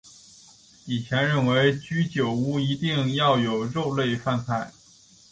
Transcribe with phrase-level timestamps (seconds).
[0.87, 4.71] 以前认为居酒屋一定要有肉类饭菜。